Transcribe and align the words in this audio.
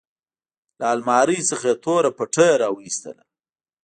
له 0.79 0.85
المارۍ 0.95 1.39
څخه 1.49 1.65
يې 1.73 1.79
توره 1.83 2.11
پټۍ 2.17 2.51
راوايستله. 2.61 3.23